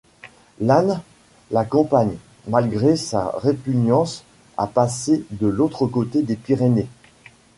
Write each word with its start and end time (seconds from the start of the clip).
Lannes 0.59 0.99
l'accompagne, 1.51 2.15
malgré 2.47 2.95
sa 2.97 3.29
répugnance 3.37 4.23
à 4.57 4.65
passer 4.65 5.23
de 5.29 5.45
l'autre 5.45 5.85
côté 5.85 6.23
des 6.23 6.35
Pyrénées. 6.37 6.87